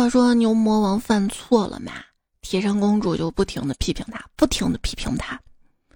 [0.00, 1.92] 话说牛魔王犯错了嘛，
[2.40, 5.38] 铁扇公主就不停的批评他，不停的批评他。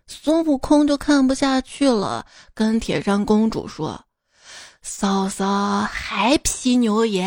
[0.07, 4.05] 孙悟空就看不下去了，跟铁扇公主说
[4.85, 7.27] ：“嫂嫂还批牛爷！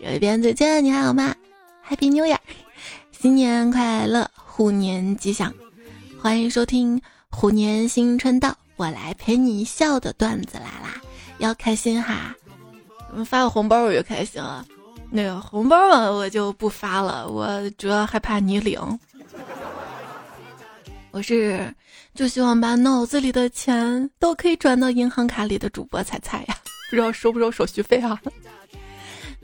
[0.00, 1.32] 这边再见，你还好吗
[1.88, 2.40] ？Happy New Year，
[3.12, 5.54] 新年快乐，虎年吉祥！
[6.20, 7.00] 欢迎收听
[7.30, 11.00] 虎年新春到，我来陪你笑的段子来啦，
[11.38, 12.34] 要开心哈！
[13.24, 14.66] 发个红包我就开心了，
[15.10, 18.80] 那个红包嘛我就不发了，我主要害怕你领。”
[21.12, 21.74] 我是
[22.14, 26.56] 就希望把脑子里的钱都可以转到银行卡里的主播彩彩呀，
[26.90, 28.20] 不知道收不收手续费啊？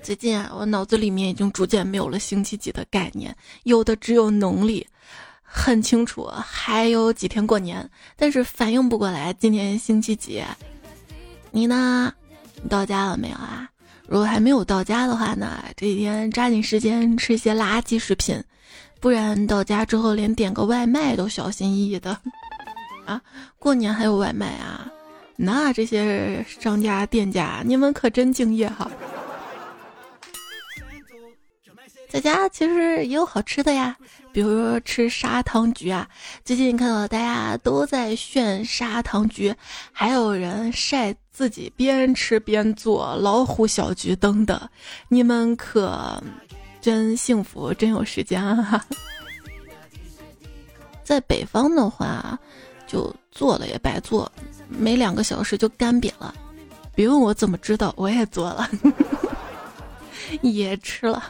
[0.03, 4.87] 最近啊，我脑子里面已经逐渐没有了星期几的概念，有的只有农历，
[5.43, 10.43] 很清楚还有几天过年，但是反应不过来今天星期几。
[11.53, 12.13] 你呢？
[12.63, 13.69] 你到家了没有啊？
[14.09, 18.43] 如果还没有到家的话呢，这几天抓紧时间吃一些垃圾食品。
[19.01, 22.17] 不然到家之后连点个外卖都小心翼翼的，
[23.05, 23.21] 啊，
[23.59, 24.89] 过年还有外卖啊？
[25.35, 28.89] 那这些商家店家你们可真敬业哈！
[32.09, 33.97] 在家其实也有好吃的呀，
[34.33, 36.09] 比如说吃砂糖橘啊。
[36.45, 39.55] 最近看到大家都在炫砂糖橘，
[39.93, 44.71] 还有人晒自己边吃边做老虎小橘灯的，
[45.09, 46.23] 你们可？
[46.81, 48.85] 真幸福，真有时间啊！
[51.05, 52.37] 在北方的话，
[52.89, 54.29] 就做了也白做，
[54.69, 56.35] 没两个小时就干瘪了。
[56.93, 58.69] 别问我怎么知道，我也做了，
[60.43, 61.23] 也吃了。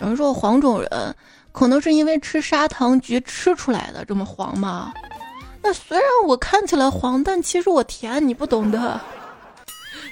[0.00, 1.16] 有人说黄种人
[1.58, 4.94] 可能是因为吃砂糖橘吃出来的这么黄吗？
[5.60, 9.00] 那虽然我看起来黄，但其实我甜，你不懂的。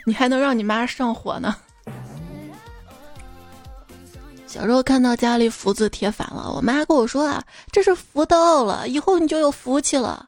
[0.04, 1.54] 你还能让你妈上火呢？
[4.48, 10.26] 小时候看到家里福字贴反了，我妈跟我说啊，这是福到了，以后你就有福气了。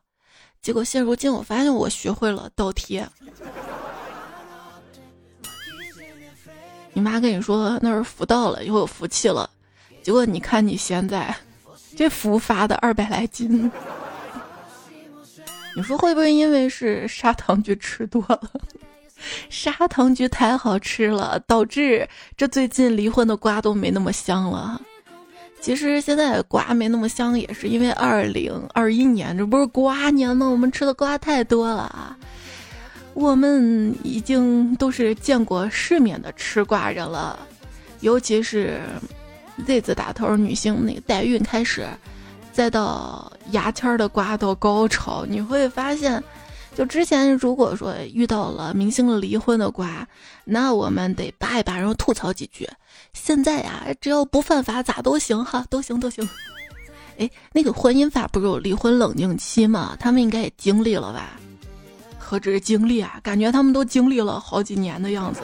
[0.62, 3.04] 结果现如今我发现我学会了倒贴。
[6.92, 9.50] 你妈跟你说那是福到了，以后有福气了，
[10.08, 11.36] 结果你看你现在，
[11.94, 13.70] 这福发的二百来斤。
[15.76, 18.40] 你说会不会因为是砂糖橘吃多了？
[19.50, 22.08] 砂糖橘太好吃了，导致
[22.38, 24.80] 这最近离婚的瓜都没那么香了。
[25.60, 30.48] 其实现在瓜没那么香，也是因为二零二一年这不是瓜年吗？
[30.48, 32.16] 我们吃的瓜太多了啊！
[33.12, 37.38] 我们已经都是见过世面的吃瓜人了，
[38.00, 38.80] 尤其是
[39.66, 41.86] Z 字打头女性那个代孕开始，
[42.52, 46.22] 再到牙签的瓜到高潮，你会发现。
[46.76, 50.06] 就之前如果说遇到了明星离婚的瓜，
[50.44, 52.68] 那我们得扒一扒，然后吐槽几句。
[53.12, 56.28] 现在呀，只要不犯法，咋都行哈，都行都行。
[57.18, 59.96] 哎，那个婚姻法不是有离婚冷静期吗？
[59.98, 61.32] 他们应该也经历了吧？
[62.16, 65.40] 何止经历啊，感觉他们都经历了好几年的样子。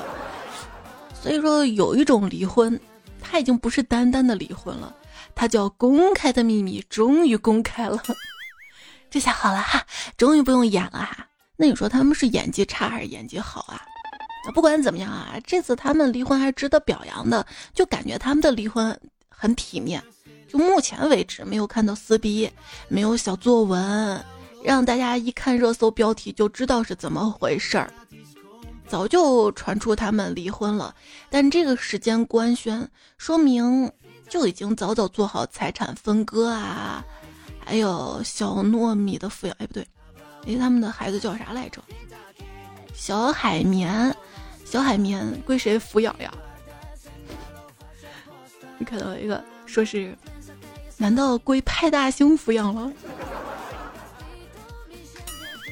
[1.21, 2.79] 所以说，有一种离婚，
[3.25, 4.95] 他已经不是单单的离婚了，
[5.35, 8.01] 他叫公开的秘密终于公开了。
[9.11, 9.85] 这下好了哈，
[10.17, 11.27] 终于不用演了哈。
[11.57, 13.81] 那你说他们是演技差还是演技好啊？
[14.55, 17.47] 不管怎么样啊，这次他们离婚还是值得表扬的。
[17.73, 20.03] 就感觉他们的离婚很体面。
[20.49, 22.51] 就目前为止没有看到撕逼，
[22.89, 24.25] 没有小作文，
[24.63, 27.91] 让大家一看热搜标题就知道是怎么回事儿。
[28.87, 30.95] 早就传出他们离婚了，
[31.31, 33.91] 但这个时间官宣，说明
[34.29, 37.05] 就已经早早做好财产分割啊。
[37.67, 39.87] 还有小糯米的抚养，哎不对，
[40.47, 41.83] 哎他们的孩子叫啥来着？
[42.93, 44.15] 小海绵，
[44.65, 46.33] 小海绵归谁抚养呀？
[48.79, 50.15] 你看到一个说是，
[50.99, 52.93] 难道归派大星抚养了？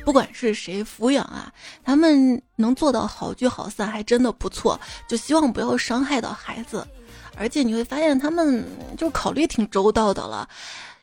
[0.04, 1.52] 不管是谁抚养啊，
[1.84, 4.78] 他们能做到好聚好散，还真的不错。
[5.08, 6.86] 就希望不要伤害到孩子，
[7.36, 8.66] 而且你会发现他们
[8.96, 10.48] 就考虑挺周到的了。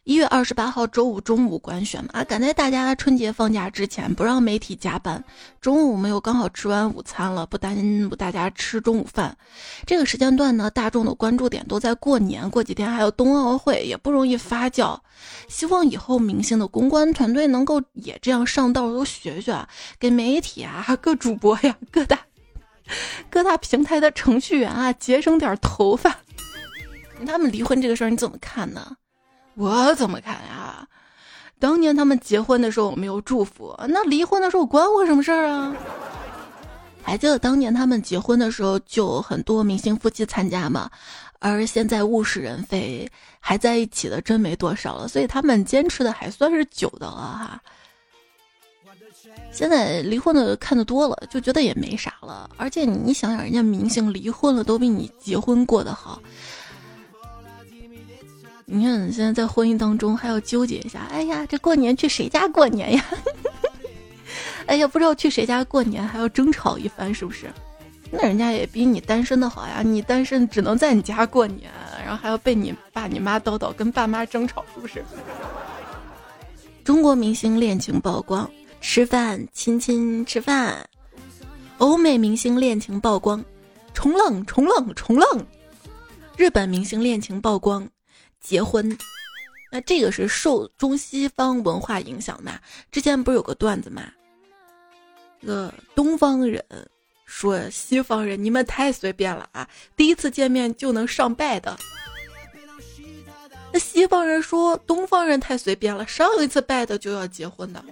[0.10, 5.24] 一月二十八号周五中午官宣嘛，赶在大家春节放假之前，不让媒体加班。
[5.62, 7.78] 中午我们又刚好吃完午餐了，不耽
[8.10, 9.38] 误大家吃中午饭。
[9.86, 15.00] 这个时间段呢，大众的关注点都在过年，过几天还有冬奥会，也不容易发酵。
[15.48, 19.68] 希望以后明星的公关团队能够也这样上道，都学学，
[20.00, 22.18] 给媒体啊、各主播呀、各大
[23.30, 26.18] 各大平台的程序员啊节省点头发。
[27.28, 28.96] 他们离婚这个事儿你怎么看呢？
[29.60, 30.88] 我怎么看呀？
[31.60, 35.76] 当年他们结婚的时候我没有祝福，那离婚的时候关我什么事儿啊？
[37.04, 40.90] 还记得当年他们结婚的时候，就很多明星夫妻参加嘛。
[41.40, 43.10] 而现在物是人非，
[43.42, 47.62] 还在一起的真没多少了，所以他们坚持的还算是久的了哈。
[49.52, 52.50] 现在离婚的看的多了，就觉得也没啥了。
[52.56, 56.22] 而且你想想，人家明星离婚了都比你结婚过得好。
[58.72, 63.06] 你看现在在婚姻当中还要纠结一下，哎呀，这过年去谁家过年呀？
[64.68, 67.52] 哎呀，不知道去谁家过年还要争吵一番，是不是？
[68.12, 71.72] 那人家也比你单身的好呀，你单身只能在你家过年，
[72.06, 75.04] 然后还要被你爸你妈叨叨，跟爸妈争吵，是不是？
[76.84, 78.50] 中国明星恋情曝光，
[78.82, 80.76] 吃饭亲亲吃饭；
[81.80, 83.44] 欧美明星恋情曝光，
[83.94, 85.40] 冲浪冲浪冲浪；
[86.38, 87.88] 日本明星恋情曝光，
[88.40, 88.98] 结婚。
[89.72, 92.60] 那这个是受中西方文化影响嘛？
[92.92, 94.04] 之前不是有个段子嘛？
[95.40, 96.64] 那个东方人。
[97.32, 99.70] 说西方人你们太随便了啊！
[99.96, 101.78] 第一次见面就能上拜的。
[103.72, 107.86] 那西方人说东方人太随便了，上一次拜的就要结婚的。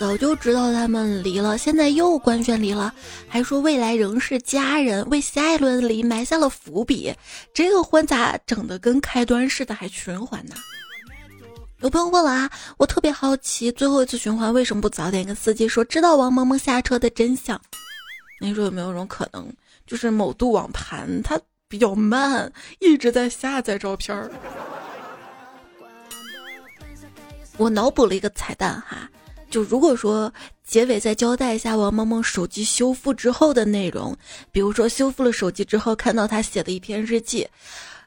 [0.00, 2.90] 早就知道他们离了，现在又官宣离了，
[3.28, 7.14] 还说未来仍是家人，为下一轮离埋下了伏笔。
[7.52, 10.54] 这个婚咋整的跟开端似的，还循环呢？
[11.80, 17.60] 有朋友问了啊，我特别好奇，最后一次循环为什么不早点跟司机说，知道王萌萌下车的真相？
[18.40, 19.52] 你说有没有种可能，
[19.86, 21.38] 就是某度网盘它
[21.68, 24.30] 比较慢，一直在下载照片儿？
[27.58, 29.10] 我脑补了一个彩蛋哈，
[29.50, 30.32] 就如果说
[30.64, 34.16] 结尾再交代一下王萌萌手机修复之后的内容，
[34.52, 37.46] 比如说修复了手机之后，看到他写的一篇日记。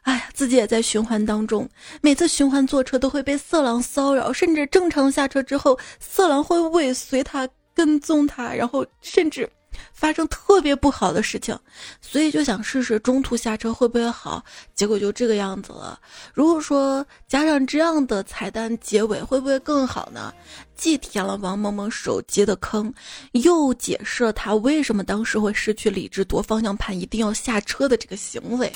[0.02, 1.66] 哎呀，自己也在循环当中，
[2.02, 9.48] 每次循环坐车都会被色狼骚扰，甚至正常下车之后，色狼会尾随他、跟踪他，然后甚至
[9.92, 11.58] 发生特别不好的事情，
[12.00, 14.44] 所以就想试试中途下车会不会好，
[14.74, 15.98] 结果就这个样子了。
[16.32, 20.32] 如果说加上这样的彩蛋结尾，会不会更好呢？
[20.74, 22.92] 既填了王萌萌手机的坑，
[23.32, 28.72] 又解释了他为什么当时会失去理智夺方向盘、一定要下车的这个行为。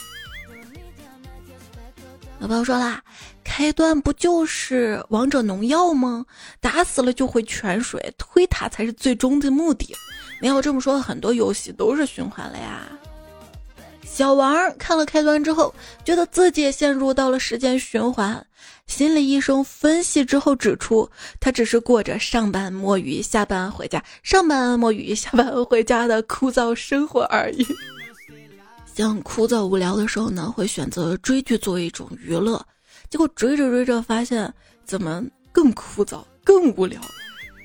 [2.41, 3.03] 有朋友说啦，
[3.49, 6.25] 开端不就是王者农药吗？
[6.61, 9.97] 打死了就会泉水，推塔才是最终的目的。
[10.41, 12.87] 你要这么说，很多游戏都是循环了呀。
[14.05, 15.75] 小王看了开端之后，
[16.05, 18.47] 觉得自己也陷入到了时间循环。
[18.87, 21.11] 心理医生分析之后指出，
[21.41, 27.67] 他只是过着上班摸鱼、下班回家、上班摸鱼、下班回家的枯燥生活而已。
[28.95, 32.65] 像枯燥无聊的时候呢，会选择追剧作为一种娱乐，
[33.11, 34.53] 结果追着追着发现
[34.85, 37.01] 怎么更枯燥、更无聊，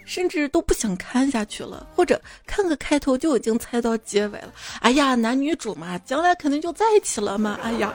[0.05, 4.53] 甚至都不想看下去了，或者看个开头就已经猜到结尾了。
[4.79, 7.59] 哎呀，男女主嘛，将来肯定就在一起了嘛。
[7.61, 7.93] 哎呀，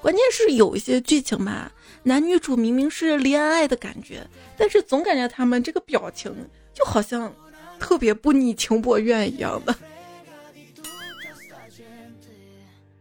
[0.00, 1.70] 关键是有一些剧情嘛，
[2.04, 4.24] 男女主明明是恋爱的感觉，
[4.56, 6.32] 但是总感觉他们这个表情
[6.72, 7.32] 就好像
[7.80, 9.74] 特别不你情我愿一样的。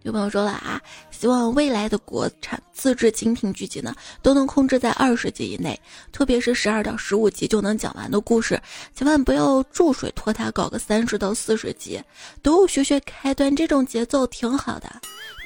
[0.03, 0.81] 有朋友说了啊，
[1.19, 5.79] 希望未来的国产自制精品剧集呢，都能控制在二十集以内，
[6.11, 8.61] 特别是十二到十五集就能讲完的故事，
[8.93, 11.99] 千万不要注水拖沓，搞个三十到四十集，
[12.43, 14.87] 都学学开端这种节奏挺好的，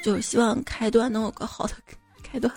[0.04, 1.72] 就是希望开端能有个好的
[2.22, 2.54] 开端。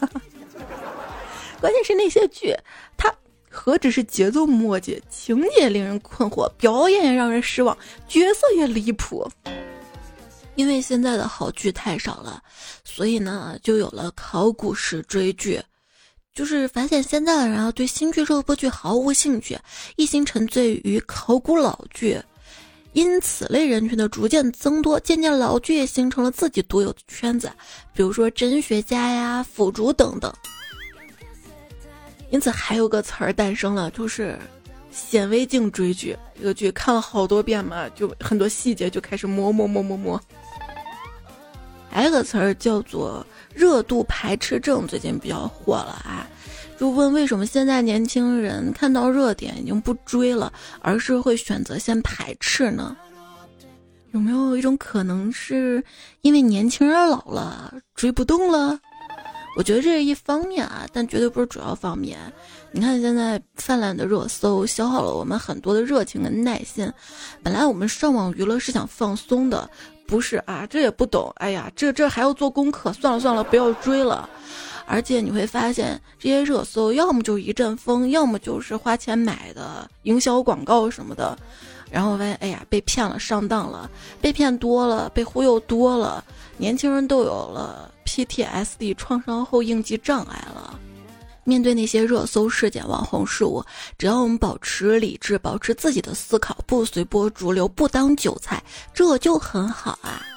[1.61, 2.53] 关键是那些剧，
[2.97, 3.09] 它
[3.49, 7.77] 何止是节奏磨叽，情节令人困惑，表演也让人失望，
[8.09, 9.25] 角色也离谱。
[10.55, 12.41] 因为现在的好剧太少了，
[12.83, 15.61] 所以呢，就有了考古式追剧。
[16.33, 19.57] 就是发现现在的人啊，对新剧热播剧毫无兴趣，
[19.95, 22.21] 一心沉醉于考古老剧，
[22.91, 27.49] 因此类人群的逐渐增多，渐渐老剧也形成了自己独有的圈子，
[27.93, 30.33] 比如说真学家呀、腐竹等等。
[32.31, 34.37] 因此还有个词儿诞生了，就是
[34.91, 36.17] 显微镜追剧。
[36.37, 40.21] 这个剧看了好多遍嘛，就很多细节就开始摸摸摸摸摸。
[41.95, 46.27] 还有个词儿叫做热度排斥症，最近比较火了啊！
[46.77, 52.97] 就问为什么现在年轻人看到热点已经不追了，而是会选择先排斥呢？
[54.11, 55.81] 有没有一种可能是
[56.19, 58.77] 因为年轻人老了追不动了？
[59.55, 62.19] 我觉得这是一方面啊，但绝对不是主要方面。
[62.73, 66.91] 你看现在泛滥的热搜消耗了我们很多的热情跟耐心。
[67.41, 69.69] 本来我们上网娱乐是想放松的。
[70.07, 71.31] 不是啊，这也不懂。
[71.37, 74.29] 哎呀，这这还要做功课，算了算了，不要追了。
[74.87, 81.37] 而且你会发现，这些热搜要么就一阵风，要么就是花钱买的营销广告什么的。
[81.89, 83.89] 然后发现，哎呀，被骗了，上当了，
[84.21, 86.23] 被骗多了，被忽悠多了，
[86.57, 90.79] 年轻人都有了 PTSD 创伤后应激障碍了。
[91.45, 93.63] 面对那些热搜事件、网红事物，
[93.97, 98.61] 只要我们保持理智，保持自己的思考，不随波逐流，不当韭菜，
[98.93, 100.34] 这就很好啊。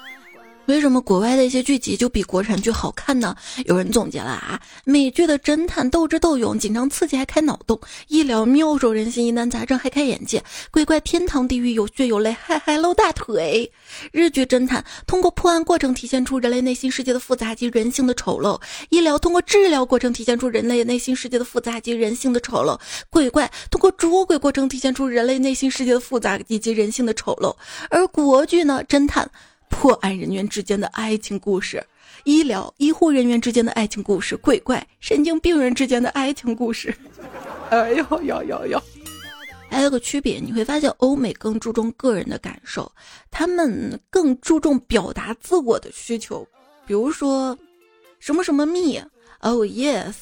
[0.69, 3.35] 为什么国外的一些剧集就比国产剧好看呢？
[3.65, 13.71] 有人总结了啊，美剧的侦探斗智斗勇，紧张刺激还开脑洞，医疗妙手仁心，疑难杂症还开眼界，鬼怪天堂地狱有血有泪，还还露大腿。
[14.11, 27.55] 日剧侦探通过破案过程体现出人类内心世界的复杂及人性的丑陋，医疗通过治疗过程体现出人类内心世界的复杂及人性的丑陋，鬼怪通过捉鬼过程体现出人类内心世界的复杂以及人性的丑陋，
[27.89, 29.27] 而国剧呢，侦探。
[29.69, 31.81] 破案人员之间的爱情故事，
[32.25, 36.93] 医疗医护人员之间的爱情故事，鬼怪神经病人之间的爱情故事。
[37.71, 38.81] 哎呦呦呦呦！
[39.69, 42.91] 还有个区别，你会发现欧美更注重个人的感受，
[43.31, 46.45] 他们更注重表达自我的需求。
[46.85, 47.57] 比如说，
[48.19, 50.15] 什么什么 me，oh yes，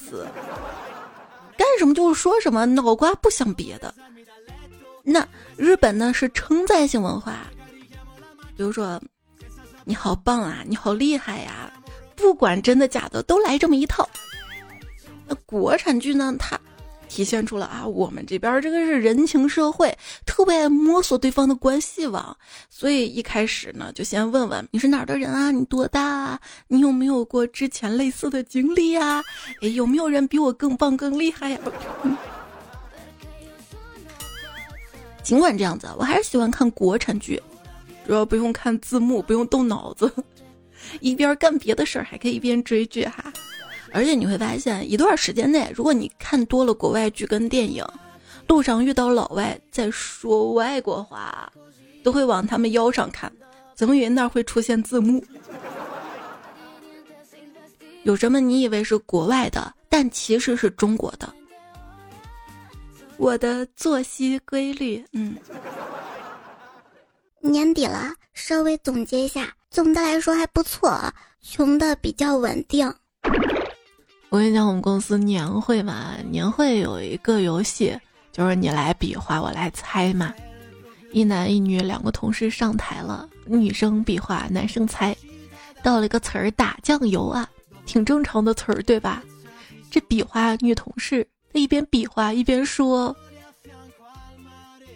[1.56, 3.92] 干什么就是说什么，脑瓜不想别的。
[5.02, 5.26] 那
[5.56, 7.46] 日本呢是称赞性文化，
[8.56, 9.00] 比如说。
[9.88, 10.62] 你好棒啊！
[10.66, 11.72] 你好厉害呀！
[12.14, 14.06] 不管真的假的，都来这么一套。
[15.26, 16.36] 那国产剧呢？
[16.38, 16.60] 它
[17.08, 22.36] 体现出了啊，我们这边这个是人情社会，特别爱摸索对方的关系网。
[22.68, 25.50] 所以一开始呢，就先问问你是哪儿的人啊？
[25.50, 26.02] 你多大？
[26.02, 26.38] 啊？
[26.66, 29.24] 你有没有过之前类似的经历呀？
[29.62, 31.58] 哎，有没有人比我更棒、更厉害呀？
[35.24, 37.42] 尽管这样子，我还是喜欢看国产剧。
[38.08, 40.10] 主要不用看字幕，不用动脑子，
[41.00, 43.30] 一边干别的事儿还可以一边追剧哈。
[43.92, 47.84] 而且你会发现，一段时间内，如果你看多了国外剧跟电影，
[48.46, 51.52] 路上遇到老外在说外国话，
[52.02, 53.30] 都会往他们腰上看，
[53.74, 55.22] 怎么以为那儿会出现字幕？
[58.04, 61.30] 有什么你以为是国外的，但其实是中国的。
[63.18, 65.36] 我的作息规律，嗯。
[67.40, 70.98] 年底了，稍微总结一下，总的来说还不错，
[71.40, 72.92] 穷的比较稳定。
[74.28, 77.96] 我跟你讲，我们公司年会嘛，年会有一个游戏，
[78.32, 80.34] 就是你来比划，我来猜嘛。
[81.12, 85.16] 一男一女两个同事上台了，女生比划，男生猜。
[85.82, 87.48] 到了一个词儿，打酱油啊，
[87.86, 89.22] 挺正常的词儿，对吧？
[89.90, 93.16] 这比划女同事，她一边比划一边说。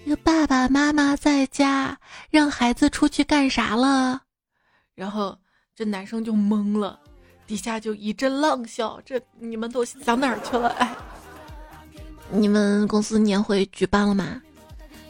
[0.04, 4.22] 那个爸爸妈妈在家，让孩子出去干啥了？
[4.94, 5.38] 然后
[5.74, 6.98] 这男生就懵了，
[7.46, 9.00] 底下就一阵浪笑。
[9.04, 10.68] 这你们都想哪儿去了？
[10.70, 10.94] 哎，
[12.30, 14.42] 你们公司年会举办了吗？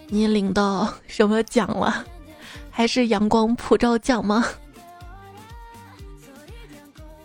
[0.08, 2.04] 你领到什么奖了？
[2.70, 4.44] 还是阳光普照奖吗？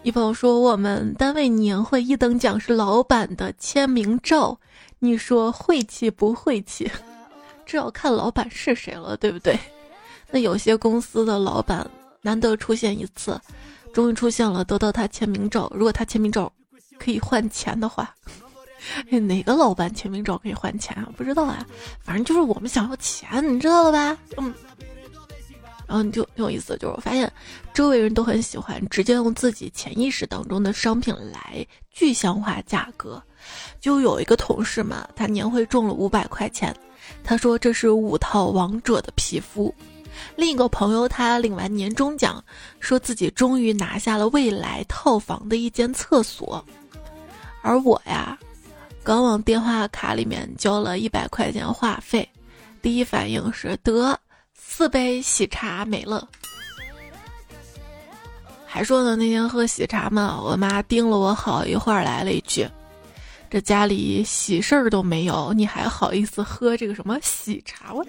[0.03, 4.57] 一朋友说我们单位年会一等奖是老板的签名照，
[4.99, 6.89] 你说晦气不晦气？
[7.67, 9.59] 这要看老板是谁了，对不对？
[10.31, 11.85] 那有些公司的老板
[12.21, 13.39] 难得出现一次，
[13.93, 15.69] 终于出现了，得到他签名照。
[15.75, 16.51] 如果他签名照
[16.97, 18.15] 可以换钱的话，
[19.09, 21.09] 哪个老板签名照可以换钱啊？
[21.17, 21.65] 不知道啊，
[22.01, 24.17] 反正就是我们想要钱，你知道了吧？
[24.37, 24.53] 嗯。
[25.85, 27.31] 然后你就挺有意思，就是我发现
[27.73, 33.21] 周围人都很喜欢直接用自己潜意识当中的商品来具象化价格。
[33.79, 36.75] 就有一个同事嘛，他年会中了五百块钱。
[37.23, 39.73] 他说这是五套王者的皮肤，
[40.35, 42.43] 另一个朋友他领完年终奖，
[42.79, 46.63] 说自己终于拿下了未来套房的一间厕所，
[47.61, 48.37] 而我呀，
[49.03, 52.27] 刚往电话卡里面交了一百块钱话费，
[52.81, 54.17] 第一反应是得
[54.53, 56.27] 四杯喜茶没了，
[58.65, 62.67] 还说呢那天喝喜茶嘛，我妈盯了我好一会儿，来了一句。
[63.49, 67.93] 这家里喜事儿都没有，你还好意思喝这个什么喜茶？
[67.93, 68.05] 我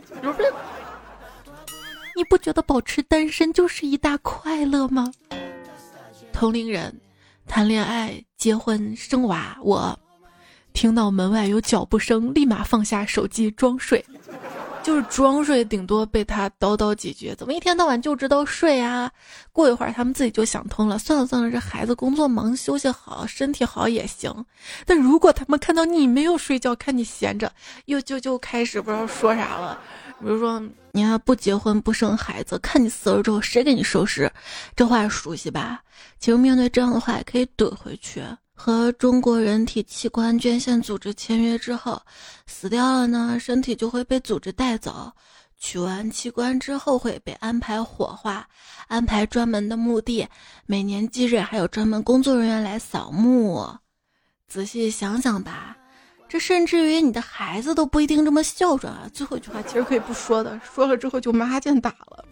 [2.17, 5.13] 你不觉得保持单身就是一大快乐吗？
[6.33, 6.93] 同龄人
[7.47, 9.99] 谈恋爱、结婚、生娃，我
[10.73, 14.05] 听到门外有脚步声，立马放下手机装睡。
[14.83, 17.35] 就是装睡，顶多被他叨叨几句。
[17.37, 19.11] 怎么一天到晚就知道睡啊？
[19.53, 24.33] 过一会儿他们自己就想通了，算了算了，这孩子工作忙，休息好，身体好也行。
[24.87, 27.53] 但如果他们看到你没有睡觉，看你闲着，
[27.85, 29.79] 又就就开始不知道说啥了。
[30.21, 34.31] 比如说你还不结婚不生孩子，看你死了之后谁给你收拾？
[34.75, 35.83] 这话熟悉吧？
[36.19, 38.23] 其实面对这样的话，也可以怼回去。
[38.61, 42.03] 和中国人体器官捐献组织签约之后，
[42.45, 45.13] 死掉了呢，身体就会被组织带走，
[45.61, 48.49] 取完器官之后会被安排火化，
[48.89, 50.27] 安排专门的墓地，
[50.67, 53.65] 每年忌日还有专门工作人员来扫墓。
[54.49, 55.77] 仔细想想吧，
[56.29, 59.09] 这甚至于你的孩子都不一定这么孝顺啊！
[59.15, 62.25] 最后一句话其实可以不说的，说了之后就麻将打了。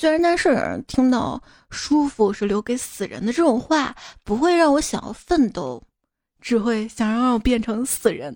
[0.00, 5.82] 虽然但是听到“舒服是留给死人的”这种话，不会让我想要奋斗，
[6.40, 8.34] 只会想让我变成死人。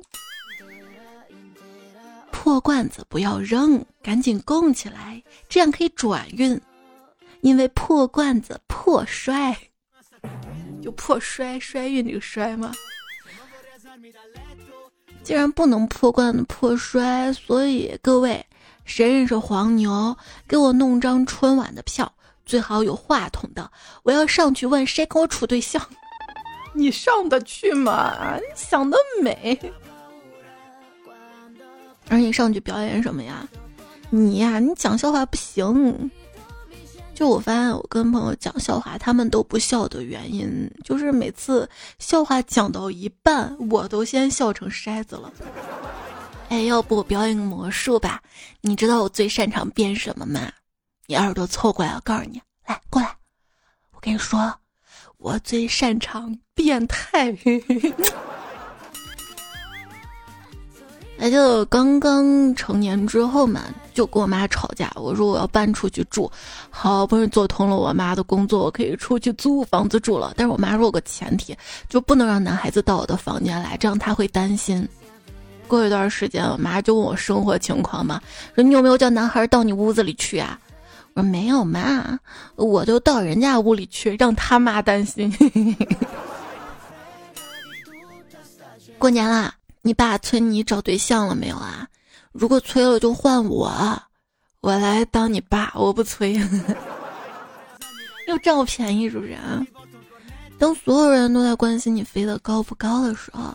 [2.31, 6.61] 破罐子不要扔，赶紧供起来，这样可以转运。
[7.41, 9.57] 因为破罐子破摔，
[10.83, 12.75] 就破摔摔运这个摔嘛。
[15.23, 18.45] 既然不能破罐子破摔，所以各位，
[18.85, 22.13] 谁认识黄牛，给我弄张春晚的票，
[22.45, 23.71] 最好有话筒的，
[24.03, 25.83] 我要上去问谁跟我处对象。
[26.73, 28.37] 你上得去吗？
[28.37, 29.59] 你想得美。
[32.09, 33.49] 而你上去表演什么呀？
[34.11, 36.11] 你呀，你讲笑话不行。
[37.15, 41.69] 就我发现，我跟朋友讲笑话，他们都不笑的原因，就是每次
[42.01, 45.33] 笑话讲到一半，我都先笑成筛子了。
[46.49, 48.21] 哎，要不我表演个魔术吧？
[48.61, 50.53] 你知道我最擅长变什么吗？
[51.07, 53.09] 你耳朵凑过来，我告诉你，来过来，
[53.93, 54.55] 我跟你说，
[55.19, 57.37] 我最擅长变态。
[61.19, 63.63] 哎，就刚刚成年之后嘛，
[63.95, 64.91] 就跟我妈吵架。
[64.97, 66.31] 我说我要搬出去住，
[66.71, 70.35] 好不容易做通了我妈的工作，我可以出去租房子住了。
[70.37, 71.57] 但是我妈说有个前提，
[71.89, 74.87] 就不能让男孩子到我的房间来，这样他会担心。
[75.65, 78.21] 过一段时间，我妈就问我生活情况嘛，
[78.55, 80.59] 说你有没有叫男孩到你屋子里去啊？
[81.15, 82.19] 我说没有妈，
[82.57, 85.33] 我就到人家屋里去，让他妈担心。
[88.99, 89.55] 过年啦！
[89.83, 91.87] 你爸催你找对象了没有啊？
[92.33, 93.71] 如果催了就换我，
[94.61, 96.41] 我来当你爸，我不催。
[98.27, 99.37] 又占我便宜是不是？
[100.59, 103.55] 当所有人都在关心你飞得高不高的时候，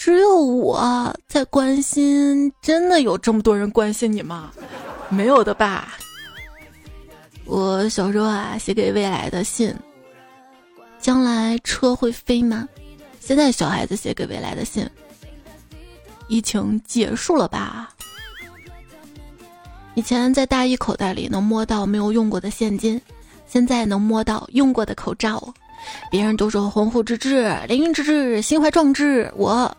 [0.00, 2.50] 只有我在关心。
[2.62, 4.50] 真的有这么多人关心你吗？
[5.10, 5.98] 没有的吧。
[7.44, 9.74] 我小时候啊，写给未来的信，
[10.98, 12.66] 将来车会飞吗？
[13.20, 14.88] 现在小孩子写给未来的信。
[16.28, 17.90] 疫情结束了吧？
[19.94, 22.98] 以前在大衣口袋里能摸到没有用过的现金，
[23.46, 25.52] 现在能摸到用过的口罩。
[26.10, 29.76] 别人都说鸿鹄之志、凌云之志、心怀壮志，我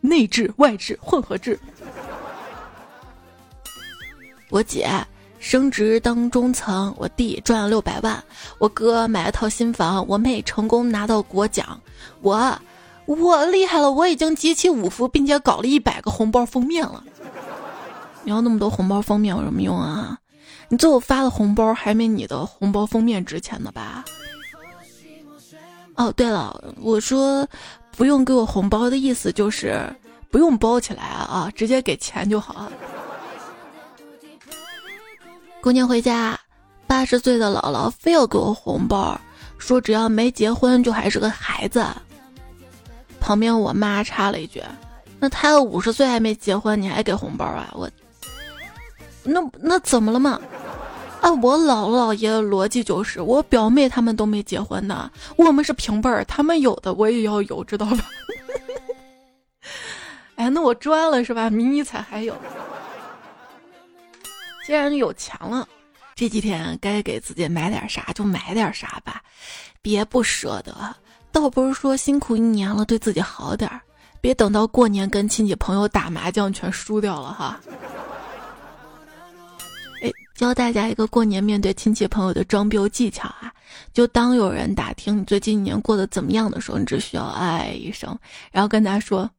[0.00, 1.58] 内置外置混合制。
[4.48, 4.88] 我姐
[5.38, 8.22] 升职当中层，我弟赚了六百万，
[8.58, 11.80] 我哥买了套新房，我妹成功拿到国奖，
[12.20, 12.58] 我。
[13.06, 17.02] 我厉害了，我已经集齐五福，并且搞了一百个红包封面了。
[18.22, 20.16] 你要那么多红包封面有什么用啊？
[20.68, 24.04] 你最后发的红包还没你的红包封面值钱呢吧？
[25.96, 27.44] 哦，对了，我说
[27.96, 29.84] 不用给我红包的意思就是
[30.30, 32.70] 不用包起来啊，直接给钱就好。
[35.60, 36.38] 过年回家，
[36.86, 39.20] 八十岁的姥姥非要给我红包，
[39.58, 41.84] 说只要没结婚就还是个孩子。
[43.20, 44.62] 旁边我妈插了一句
[45.20, 47.68] ：“那他都五十岁还没结婚，你还给红包啊？
[47.74, 47.90] 我，
[49.22, 50.40] 那那怎么了嘛？
[51.20, 58.04] 啊，我姥姥姥爷的逻辑就是，我表妹他们都没结婚呢，我们是平辈儿，他们有的我也要有，知道吧？
[60.36, 61.50] 哎，那我赚了是吧？
[61.50, 62.34] 迷你彩还有，
[64.66, 65.68] 既然有钱了，
[66.14, 69.22] 这几天该给自己买点啥就买点啥吧，
[69.82, 70.74] 别不舍得。”
[71.32, 73.80] 倒不是说辛苦一年了，对自己好点儿，
[74.20, 77.60] 别等到过年跟亲戚朋友打麻将全输掉了哈。
[80.40, 83.52] 教大家一个过年面对亲戚朋友的装逼技巧啊！
[83.92, 88.18] 就当有人打听你最近一年过得怎么样的时候，你只需要哎一声，
[88.50, 89.30] 然后跟他说：“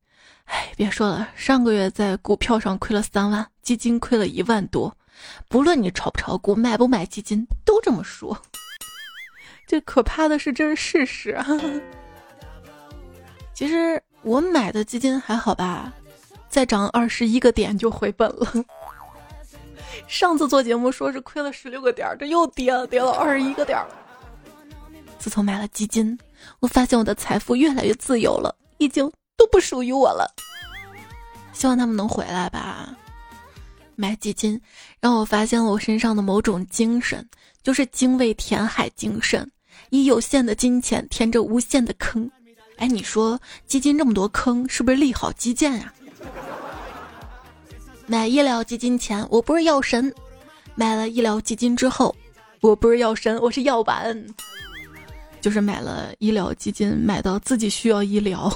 [0.45, 4.95] 哎，别说了，上个月在股票上亏了三万，基金亏了一万多，
[5.49, 8.39] 不论你炒不炒股，买不买基金，都这么说。”
[9.65, 11.43] 最可怕的是，这是事实啊。
[13.55, 15.91] 其实我买的基金还好吧，
[16.47, 18.53] 再涨二十一个点就回本了。
[20.07, 23.97] 上次做节目说是亏了十六个点，这又跌了，跌了二十一个点了。
[25.19, 26.17] 自从买了基金，
[26.59, 30.27] 我发现我的财富越来越自由了，已经都不属于我了。
[31.53, 32.95] 希望他们能回来吧。
[33.95, 34.59] 买基金
[34.99, 37.27] 让我发现了我身上的某种精神，
[37.61, 39.49] 就是精卫填海精神。
[39.89, 42.29] 以有限的金钱填着无限的坑，
[42.77, 45.93] 哎，你说基金这么多坑，是不是利好基建呀？
[48.11, 50.11] 买医疗基金前，我不是药神；
[50.75, 52.13] 买了医疗基金之后，
[52.59, 54.25] 我不是药神，我是药丸。
[55.39, 58.51] 就是买了医疗基金，买到自己需要医疗。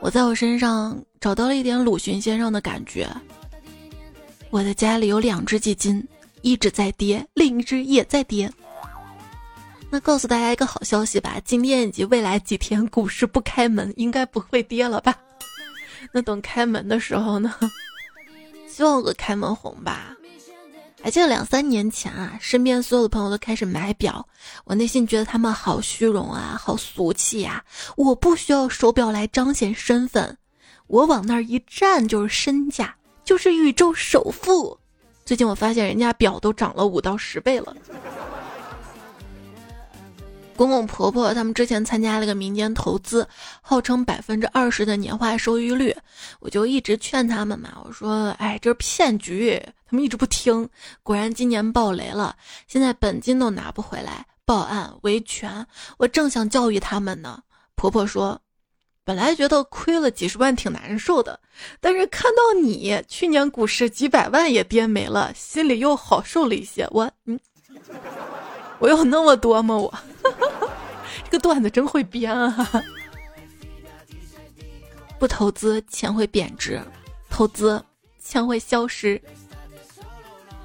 [0.00, 3.08] 我在我身上找到了一点鲁迅先生的感觉。
[4.50, 6.04] 我的家里有两只基金，
[6.42, 8.50] 一只在跌，另一只也在跌。
[9.88, 15.16] 那告诉大家一个好消息吧，今天以及未来几天股市不开门，应该不会跌了吧？
[16.10, 17.54] 那等开门的时候呢？
[18.78, 20.14] 希望我开门红吧。
[21.02, 24.24] 还记得两三年前啊，身边所有的朋友都开始买表，
[24.64, 27.64] 我内心觉得他们好虚荣啊，好俗气呀。
[27.96, 30.38] 我不需要手表来彰显身份，
[30.86, 34.78] 我往那儿一站就是身价，就是宇宙首富。
[35.24, 37.76] 最近我发现人家表都涨了五到十倍了。
[40.58, 43.24] 公公婆婆他们之前参加了个民间投资，
[43.62, 45.94] 号称百分之二十的年化收益率，
[46.40, 50.68] 我就一直劝他们嘛，我说，哎，这是骗局，他们一直不听，
[51.04, 52.34] 果然今年暴雷了，
[52.66, 55.64] 现在本金都拿不回来，报案维权，
[55.96, 57.40] 我正想教育他们呢。
[57.76, 58.40] 婆婆说，
[59.04, 61.38] 本来觉得亏了几十万挺难受的，
[61.80, 66.84] 但是看到你去年股市几百万也跌没了，心里又好受了一些。
[66.90, 67.38] 我，嗯。
[68.78, 69.76] 我有那么多吗？
[69.76, 69.92] 我
[71.24, 72.84] 这个段子真会编啊！
[75.18, 76.80] 不投资钱会贬值，
[77.28, 77.84] 投资
[78.22, 79.20] 钱会消失。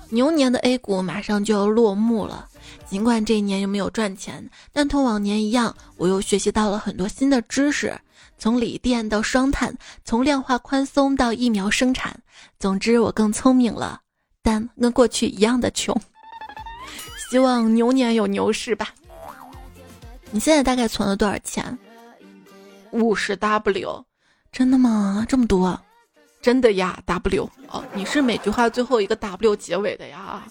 [0.09, 2.47] 牛年的 A 股马上就要落幕了，
[2.85, 7.99] 尽管这一年又没有赚钱，但同往年一样，我又学习到了很多新的知识，
[8.37, 12.15] 从锂电到双碳，从量化宽松到疫苗生产。
[12.59, 14.01] 总之，我更聪明了，
[14.43, 15.99] 但跟过去一样的穷。
[17.33, 18.89] 希望牛年有牛市吧。
[20.29, 21.75] 你现在大概存了多少钱？
[22.91, 24.05] 五十 W，
[24.51, 25.25] 真的吗？
[25.27, 25.81] 这么多？
[26.43, 30.43] 真的呀，W 哦，你是每句话最后一个 W 结尾的呀。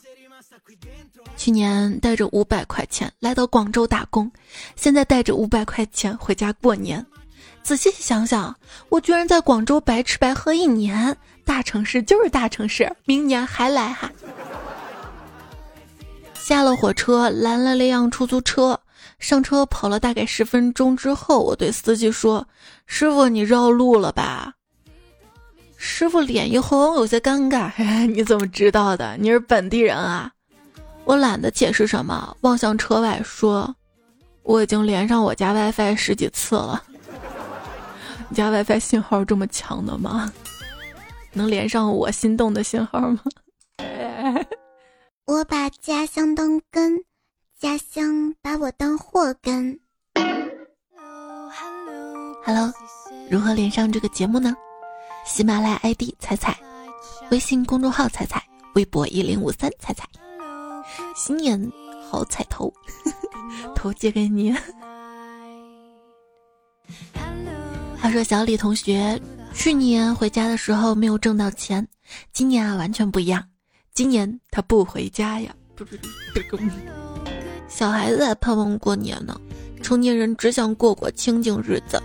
[1.37, 4.29] 去年带着五百块钱来到广州打工，
[4.75, 7.07] 现在带着五百块钱回家过年。
[7.63, 8.53] 仔细想想，
[8.89, 11.17] 我居然在广州白吃白喝一年。
[11.45, 14.11] 大城市就是大城市，明年还来哈。
[16.43, 18.79] 下了火车，拦了辆出租车，
[19.21, 22.45] 上车跑了大概十分钟之后，我对司机说
[22.85, 24.53] ：“师傅，你绕路了吧？”
[25.79, 27.71] 师傅脸一红，有些尴尬。
[28.07, 29.17] 你怎么知道的？
[29.21, 30.33] 你是本地人啊？
[31.05, 33.73] 我懒得解释什么，望向车外说
[34.43, 36.83] ：“我已经连上我家 WiFi 十几次了。
[38.29, 40.33] 你家 WiFi 信号这么强的吗？
[41.33, 43.21] 能连上我心动的信号吗？”
[45.25, 47.05] 我把家乡当根，
[47.57, 49.79] 家乡把我当祸根。
[52.45, 52.73] Hello，
[53.31, 54.53] 如何连上这个节目呢？
[55.25, 56.59] 喜马拉雅 ID 彩彩，
[57.31, 58.43] 微信公众号彩彩，
[58.75, 60.05] 微博一零五三彩彩。
[61.15, 61.71] 新年
[62.11, 62.73] 好彩头，
[63.77, 64.53] 头借给你。
[67.97, 69.21] 他说：“小李同学，
[69.55, 71.87] 去年回家的时候没有挣到钱，
[72.33, 73.49] 今年啊完全不一样。”
[73.95, 75.55] 今年他不回家呀，
[77.69, 79.39] 小孩子还盼望过年呢，
[79.83, 82.03] 成年人只想过过清静日子。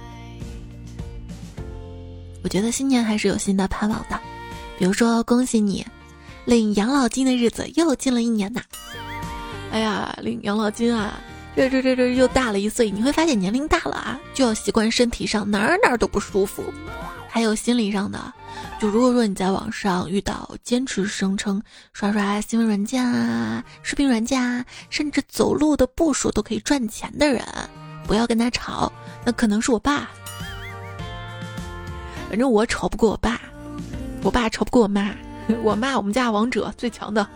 [2.43, 4.19] 我觉得新年还是有新的盼望的，
[4.77, 5.85] 比如说恭喜你，
[6.43, 8.61] 领养老金的日子又近了一年呐。
[9.71, 11.21] 哎呀，领养老金啊，
[11.55, 16.61] 这这这这又大了一岁，你会发现年龄大了啊，就要习惯身体上哪儿哪儿都不舒服，
[17.37, 18.33] 还有心理上的。
[18.79, 21.61] 就如果说你在网上遇到坚持声称
[21.93, 27.45] 刷刷新闻软件啊、视频软件啊，甚至走路的步数都可以赚钱的人，
[28.07, 28.91] 不要跟他吵，
[29.23, 30.09] 那可能是我爸。
[32.27, 33.39] 反正我吵不过我爸，
[34.23, 35.15] 我爸吵不过我妈，
[35.61, 37.29] 我妈我们家王者最强的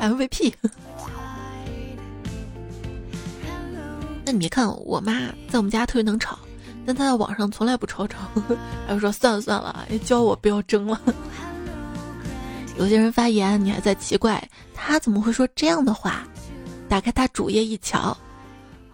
[0.00, 0.52] MVP。
[4.26, 5.12] 那你别看我妈
[5.48, 6.40] 在我们家特别能吵。
[6.84, 8.18] 但他在网上从来不吵吵，
[8.86, 11.00] 还说算了算了，教我不要争了。
[12.78, 14.42] 有些人发言，你还在奇怪
[14.74, 16.26] 他怎么会说这样的话。
[16.88, 18.16] 打开他主页一瞧，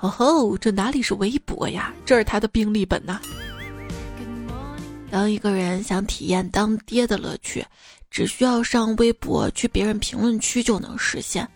[0.00, 1.92] 哦吼，这哪里是微博呀？
[2.04, 3.20] 这是他的病历本呐。
[5.10, 7.64] 当一个人想体验当爹的乐趣，
[8.10, 11.48] 只需要上微博去别人评论区就能实现。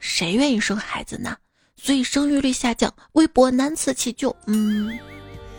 [0.00, 1.36] 谁愿意生孩子呢？
[1.76, 4.34] 所以生育率下降，微博难辞其咎。
[4.46, 4.98] 嗯。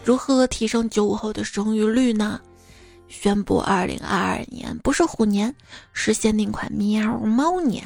[0.08, 2.39] 如何提升九五后的生育率呢？
[3.10, 5.54] 宣布二零二二年不是虎年，
[5.91, 7.84] 是限定款喵猫年，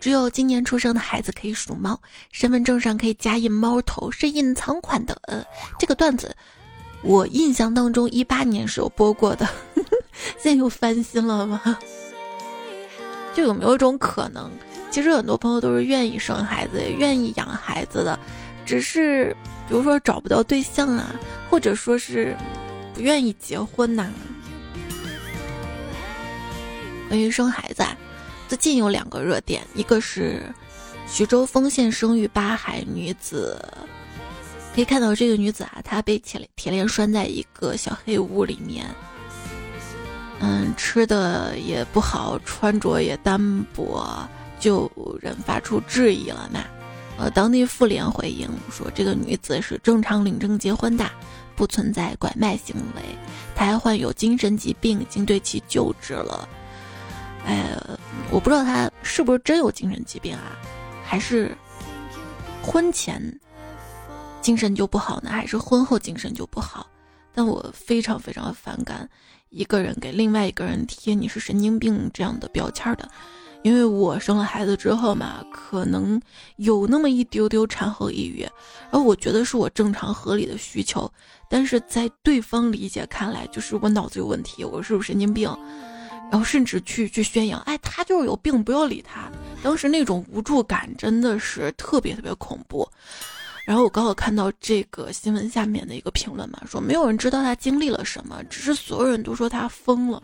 [0.00, 1.96] 只有今年出生的孩子可以属猫，
[2.32, 5.16] 身份证上可以加印猫头，是隐藏款的。
[5.28, 5.44] 呃，
[5.78, 6.36] 这个段子
[7.04, 9.48] 我印象当中一八年是有播过的，
[10.36, 11.78] 现在又翻新了吗？
[13.32, 14.50] 就有没有一种可能，
[14.90, 18.18] 其实很多朋友都是愿意生孩子，愿意养孩子的，
[18.66, 19.36] 只是
[19.68, 21.14] 比如说找不到对象啊，
[21.54, 22.36] 或者说是
[22.94, 24.10] 不愿意结婚呐。
[27.06, 27.96] 关于生孩子，啊，
[28.48, 30.52] 最近有两个热点，一个是
[31.06, 33.56] 徐州丰县生育八孩女子，
[34.74, 38.84] 可以看到这个女子啊，她被铁铁链拴在一个小黑屋里面。
[40.40, 44.90] 嗯，吃的也不好，穿着也单薄，就
[45.22, 46.64] 人发出质疑了嘛。
[47.16, 51.08] 呃，当地妇联回应说，这个女子是正常领证结婚的，
[51.56, 53.02] 不存在拐卖行为，
[53.54, 56.48] 他还患有精神疾病，已经对其救治了。
[57.46, 57.76] 哎，
[58.30, 60.56] 我不知道他是不是真有精神疾病啊，
[61.04, 61.56] 还是
[62.62, 63.20] 婚前
[64.40, 66.86] 精神就不好呢，还是婚后精神就不好？
[67.34, 69.08] 但我非常非常反感。
[69.50, 73.08] 一个人给另外一个人贴你是神经病这样的标签的，
[73.62, 76.20] 因为我生了孩子之后嘛，可能
[76.56, 78.48] 有那么一丢丢产后抑郁，
[78.90, 81.08] 而我觉得是我正常合理的需求，
[81.48, 85.48] 但是在对方理解看来就是我脑子有问题，我是不是神经病？
[86.30, 89.30] 然后甚至去去宣扬，哎，他就是有病，不要理他。
[89.62, 92.88] 当时那种无助感真的是特别特别恐怖。
[93.66, 100.22] 然后我刚好看到这个新闻下面的一个评论嘛，说没有人知道他经历了什么，只是所有人都说他疯了。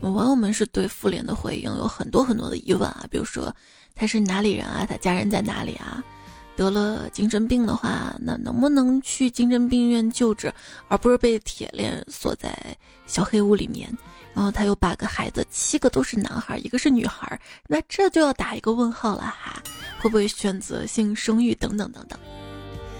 [0.00, 3.54] 网友们是对妇联的回应有很多很多的疑问啊，比如说
[3.94, 6.02] 他是哪里人啊，他家人在哪里啊？
[6.56, 10.52] 得了精神病的话，那能不能去精神病院救治，
[10.88, 12.56] 而不是被铁链锁在
[13.06, 13.88] 小黑屋里面？
[14.34, 19.62] 然后他有八个孩子，七个都是男孩，一个是女孩，那这就要打一个问号了哈，
[20.00, 22.18] 会不会选择性生育等等等等？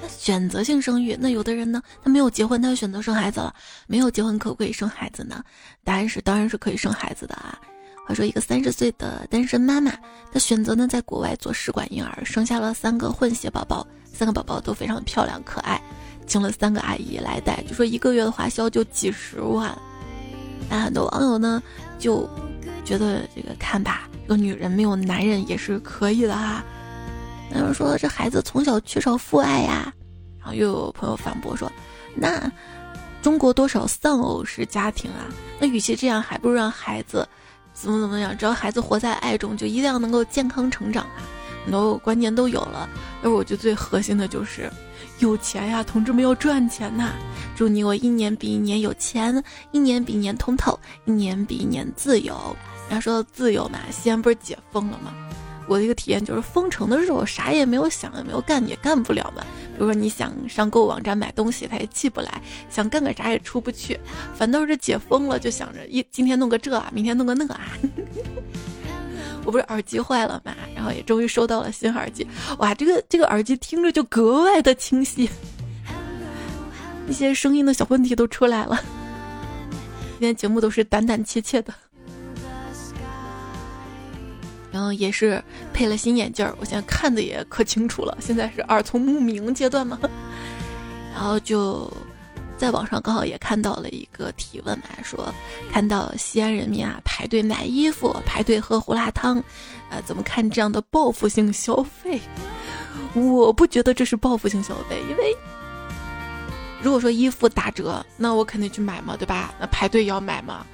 [0.01, 3.55] 那选择性生育，那有的人呢，他没有结婚，他选择生孩子了。
[3.87, 5.43] 没有结婚可不可以生孩子呢？
[5.83, 7.59] 答案是，当然是可以生孩子的啊。
[8.07, 9.93] 话说，一个三十岁的单身妈妈，
[10.33, 15.81] 她选择呢在国外做试管婴儿，生下了三个混血宝宝，三个宝宝都非常漂亮可爱，
[16.27, 19.77] 请了三个阿姨来带，就说一个月的花销就几十万。
[20.69, 21.63] 那很多网友呢
[21.99, 22.29] 就
[22.85, 26.63] 觉得这个看吧，这个女人没有男人也是可以的哈。
[27.55, 29.93] 有人说这孩子从小缺少父爱呀，
[30.39, 31.71] 然后又有朋友反驳说，
[32.15, 32.51] 那
[33.23, 35.33] 中国多少丧偶式家庭啊？
[35.59, 37.27] 那与其这样，还不如让孩子
[37.75, 38.37] 怎么怎么样？
[38.39, 41.21] 只要孩子活在爱中，就一定要能够健康成长啊！
[41.65, 42.89] 很多观念都有了，
[43.23, 44.71] 而我觉得最核心的就是
[45.19, 47.13] 有钱呀，同志们要赚钱呐！
[47.57, 52.35] 祝你我一年比一年有钱，一年比一年通透，一年比一年自由。
[52.89, 55.13] 然后说到自由嘛，西安不是解封了吗？
[55.67, 59.43] 我的一个体验就是封城的时候，啥也没有想，也没有干，也干不了嘛。
[59.73, 62.31] 比如说你想上购物网站买东西，他也寄不来；
[62.71, 63.99] 想干个啥也出不去。
[64.35, 67.61] 反倒是解封了，就想着一今天弄个这啊，明天弄个那啊。
[69.45, 72.27] 我不是耳机坏了嘛，然后也终于收到了新耳机。
[72.59, 75.29] 哇，这个这个耳机听着就格外的清晰，
[77.09, 78.81] 一些声音的小问题都出来了。
[80.13, 81.75] 今天节目都是胆胆怯怯的。
[84.75, 85.41] 然后也是
[85.73, 88.19] 配了新眼镜儿，我现在看的也可清楚了。
[88.21, 89.97] 现在是耳聪目明阶段嘛，
[91.15, 91.89] 然后就
[92.59, 95.33] 在网上刚好也看到了一个提问嘛，说
[95.71, 99.41] 看到西安人民啊排队买衣服、排队喝胡辣汤，
[99.91, 102.21] 呃，怎么看这样的报复性消费？
[103.15, 105.37] 我不觉得这是报复性消费，因为
[106.83, 109.55] 如果说衣服打折，那我肯定去买嘛，对吧？
[109.61, 110.67] 那排队也要买嘛，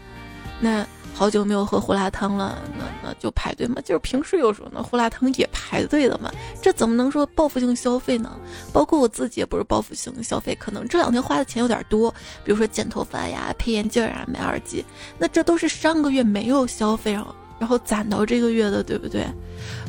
[0.59, 0.87] 那。
[1.15, 3.81] 好久没有喝胡辣汤了，那那就排队嘛。
[3.85, 6.31] 就是平时有时候呢，胡辣汤也排队的嘛。
[6.63, 8.35] 这怎么能说报复性消费呢？
[8.73, 12.11] 包括我自己也不是报复性消费，可能这两天花的钱有点多，
[12.43, 14.83] 比如说剪头发呀、配眼镜啊、买耳机，
[15.19, 19.27] 那这都是上个月没有消费，然后然后攒到这个月的，对不对？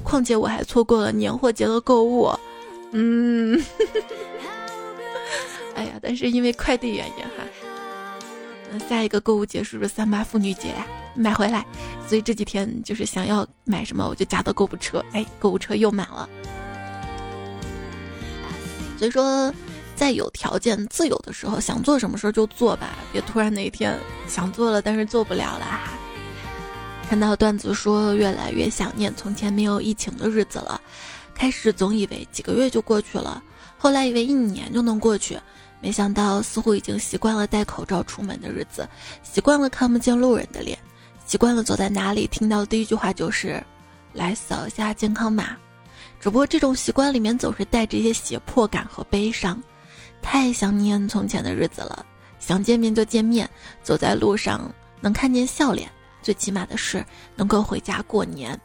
[0.04, 2.30] 况且我还错过了年货节的购物，
[2.92, 3.64] 嗯，
[5.76, 7.46] 哎呀，但是因为快递原因哈。
[8.80, 10.86] 下一个购物节是不是三八妇女节呀？
[11.14, 11.66] 买回来，
[12.08, 15.04] 所以这几天就是想要买什么，我就加到购物车。
[15.12, 16.30] 哎，购物车又满了。
[18.98, 19.54] 所以说，
[19.96, 25.80] 在有条件、自由的时候，想做什么事就做吧，别突然哪一天想做了，但是做不了了。
[27.10, 30.80] 看到段子说，越来越想念从前没有疫情的日子了。
[31.34, 33.44] 开始总以为几个月就过去了，
[33.78, 35.38] 后来以为一年就能过去。
[35.82, 38.88] 没想到，似乎已经习惯了戴口罩出门的日子，
[39.24, 40.78] 习惯了看不见路人的脸，
[41.26, 43.62] 习惯了走在哪里听到的第一句话就是
[44.14, 45.58] “来扫一下健康码”。
[46.22, 49.60] 只不过这种习惯里面总是带着一些胁迫感和悲伤，
[50.22, 52.06] 太想念从前的日子了。
[52.40, 53.50] 想见面就见面，
[53.82, 55.90] 走在路上能看见笑脸，
[56.22, 57.04] 最起码的是
[57.36, 58.60] 能够回家过年。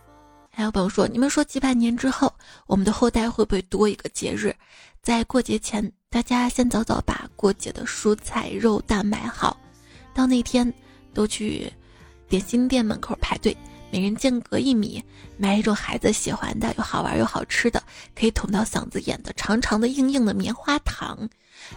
[0.50, 2.32] 还有朋友说，你们说几百年之后，
[2.66, 4.54] 我们的后代会不会多一个节日？
[5.02, 9.58] 在过节前，大家先早早把过节的蔬菜、肉、蛋买好，
[10.14, 10.72] 到那天
[11.12, 11.70] 都去
[12.28, 13.54] 点心店门口排队，
[13.90, 15.02] 每人间隔一米，
[15.36, 17.82] 买一种孩子喜欢的、又好玩又好吃的，
[18.14, 21.28] 可以捅到嗓子眼的长长的、硬硬的棉花糖。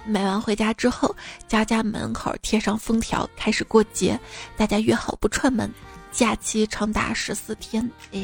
[0.05, 1.13] 买完回家之后，
[1.47, 4.17] 家家门口贴上封条，开始过节。
[4.55, 5.69] 大家约好不串门。
[6.11, 8.21] 假期长达十四天，哎，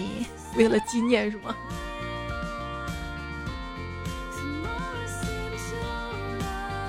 [0.56, 1.56] 为了纪念是吗？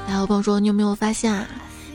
[0.07, 1.47] 还有朋友说，你有没有发现啊？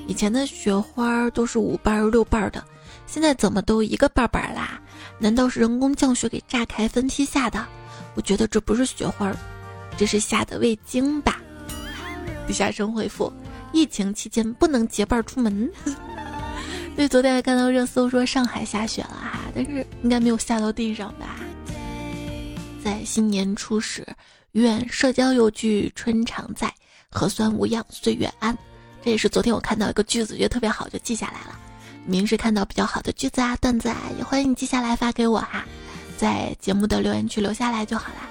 [0.07, 2.63] 以前的雪花都是五瓣六瓣的，
[3.07, 4.79] 现在怎么都一个瓣瓣啦？
[5.17, 7.65] 难道是人工降雪给炸开分批下的？
[8.15, 9.31] 我觉得这不是雪花，
[9.97, 11.41] 这是下的味精吧？
[12.45, 13.31] 底下生回复：
[13.71, 15.71] 疫情期间不能结伴出门。
[16.97, 21.37] 对，昨天还看到热搜说上海下雪了哈，但是应该没有下到地上吧？
[22.83, 24.05] 在新年初始，
[24.51, 26.73] 愿社交有据春常在，
[27.11, 28.57] 核酸无恙岁月安。
[29.03, 31.59] 这也是昨天我看到一个句子，觉得特别好，就记下来了。
[32.05, 35.65] 明是看到比较好的句子啊、段子啊，也欢迎你记下来发给我哈，
[36.17, 38.27] 在节目的留言区留下来就好啦。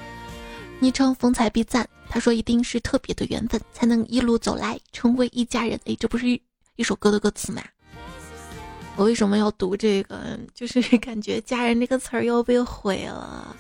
[0.81, 5.79] 昵称风采必赞，他说一定是特别的缘分，才能一路走来成为一家人。
[5.85, 6.27] 哎，这不是
[6.77, 7.63] 一首歌的歌词吗？
[8.97, 10.39] 我为什么要读这个？
[10.55, 13.57] 就是 感觉“家人”这个词儿要被毁了。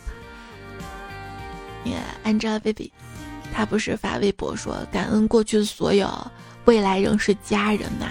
[1.84, 2.90] Yeah，Angelababy，
[3.54, 6.08] 他不是发微博说感恩过去所有，
[6.64, 8.06] 未来仍是家人嘛？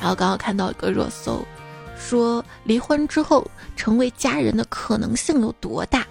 [0.00, 1.46] 然后刚刚看到一个热搜，
[1.98, 6.06] 说离婚之后成为家人的可能性有多大？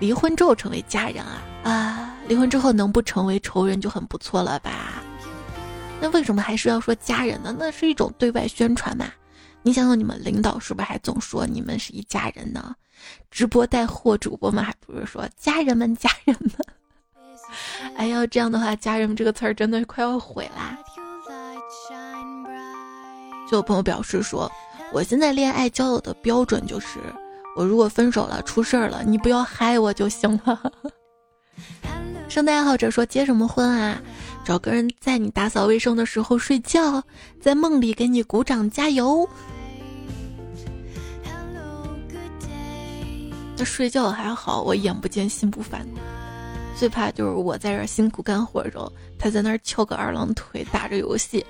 [0.00, 2.14] 离婚之后成为家人啊啊！
[2.26, 5.02] 离婚之后能不成为仇人就很不错了吧？
[6.00, 7.54] 那为什么还是要说家人呢？
[7.56, 9.06] 那是一种对外宣传嘛。
[9.62, 12.74] 你想想，你们领导是不是还总说你们是一家人呢？
[13.30, 16.52] 直播带货主播们还不是说家人们、家人们？
[17.96, 20.78] 哎呀，这样的话，“家人们”这个词儿真的是快要毁啦。
[23.50, 24.50] 就有朋友表示说，
[24.92, 26.98] 我现在恋爱交友的标准就是，
[27.56, 30.72] 我如果分手了、出事儿了，你不要害我就行了。
[32.28, 34.00] 圣诞爱好者说，结什么婚啊？
[34.44, 37.02] 找个人在你打扫卫生的时候睡觉，
[37.40, 39.28] 在梦里给你鼓掌加油。
[43.56, 45.86] 那睡觉还好，我眼不见心不烦。
[46.74, 51.44] 最怕就是我在这辛苦干活的时候，他在那儿翘个二郎腿打着游戏；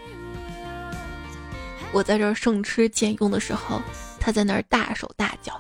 [1.93, 3.81] 我在这省吃俭用的时候，
[4.21, 5.59] 他在那儿大手大脚。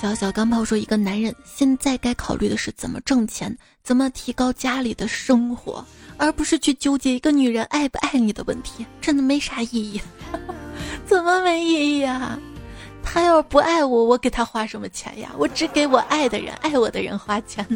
[0.00, 5.84] 小小钢炮说：“一个男人现在该考虑的是怎么挣钱，怎么提高家里的生活，
[6.16, 10.00] 而不是去纠结一个女人爱不爱你的问题，真的没啥意义。
[11.04, 12.38] 怎么没意义啊？
[13.02, 15.32] 他要是不爱我，我给他花什么钱呀？
[15.36, 17.66] 我只给我爱的人、爱我的人花钱。”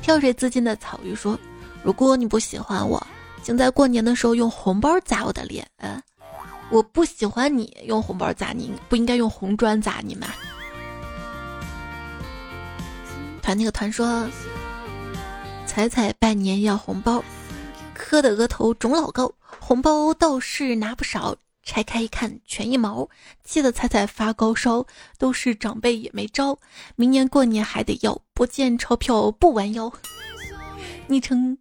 [0.00, 1.38] 跳水自尽的草鱼说
[1.84, 3.06] ：“如果你不喜欢我，
[3.42, 5.68] 请在过年的时候用红包砸我的脸。
[6.70, 10.26] 我不喜欢你，用红包砸你，不应该用红砖砸你吗？”
[13.42, 14.28] 团那个团说
[15.66, 17.22] ：“彩彩拜年要红包，
[17.94, 23.08] 磕的额头肿老高，红包倒是拿不少，拆开一看全一毛，
[23.44, 24.84] 气得彩彩发高烧，
[25.18, 26.56] 都是长辈也没招，
[26.96, 29.92] 明年过年还得要，不见钞票不弯腰。”
[31.08, 31.56] 昵称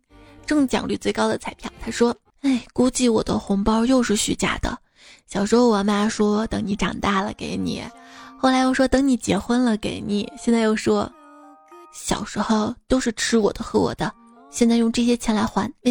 [0.46, 4.78] 中奖率最高的彩票，他说：“哎，估计我的红包又是虚假的。
[5.28, 7.84] 小时候我妈说等你长大了给你，
[8.38, 11.12] 后来又说等你结婚了给你，现在又说。”
[11.92, 14.12] 小时候都是吃我的喝我的，
[14.50, 15.72] 现在用这些钱来还。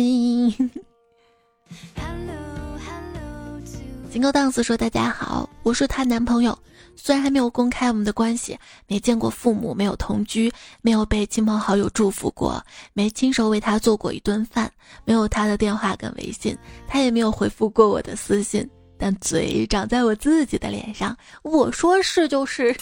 [4.10, 6.58] 金高档次说：“大家好，我是她男朋友，
[6.96, 14.72] 虽然还没有公开我们的关系，没见过父母，没有同居，没有被亲朋好友祝福过，没亲手为她做过一顿饭，
[15.04, 16.56] 没有她的电话跟微信，
[16.86, 18.66] 她也没有回复过我的私信，
[18.96, 22.74] 但嘴长在我自己的脸上，我说是就是。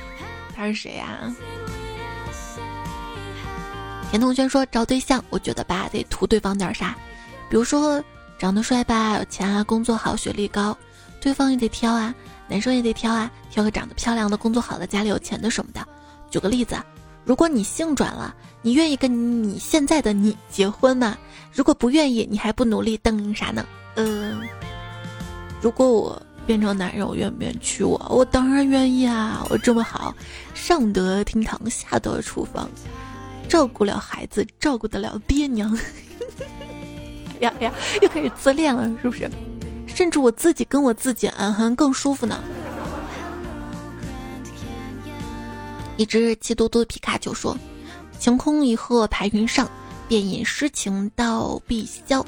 [0.54, 1.34] 他是谁呀？”
[4.14, 6.94] 田同学说：“找对象，我觉得吧，得图对方点啥，
[7.50, 8.00] 比如说
[8.38, 10.78] 长得帅吧，有钱啊，工作好，学历高，
[11.20, 12.14] 对方也得挑啊，
[12.46, 15.84] 男生也得挑啊，挑个长得漂亮的、工作好的、家里有钱的什么的。
[16.30, 16.76] 举个例子，
[17.24, 21.18] 如果你性转了，你愿意跟你现在的你结婚吗？
[21.52, 23.66] 如果不愿意，你还不努力等啥呢？
[23.96, 24.48] 嗯，
[25.60, 27.98] 如果我变成男人，我愿不愿意娶我？
[28.08, 29.44] 我当然愿意啊！
[29.50, 30.14] 我这么好，
[30.54, 32.70] 上得厅堂，下得厨房。”
[33.48, 35.76] 照顾了孩子，照顾得了爹娘。
[35.76, 37.72] 哎 呀哎呀，
[38.02, 39.30] 又开始自恋了，是不是？
[39.86, 42.42] 甚至我自己跟我自己，嗯哼，更舒服呢。
[45.96, 47.56] 一只气嘟嘟的皮卡丘说
[48.18, 49.70] ：“晴空一鹤排云上，
[50.08, 52.24] 便引诗情到碧霄。”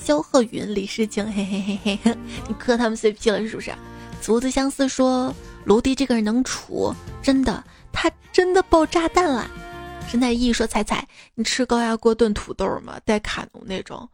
[0.00, 3.72] 萧鹤云，李诗情，嘿嘿嘿嘿，你磕他们 CP 了是不是？
[4.22, 5.34] 竹子相思说
[5.64, 9.50] ：“卢迪这个人能处，真的，他真的爆炸弹了。”
[10.08, 12.98] 神奈意说：“彩彩，你吃高压锅炖土豆吗？
[13.04, 14.08] 带卡农那种？